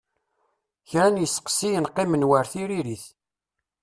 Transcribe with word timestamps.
Kra 0.89 1.07
n 1.13 1.23
iseqsiyen 1.25 1.89
qqimen 1.91 2.27
war 2.29 2.45
tiririt. 2.51 3.05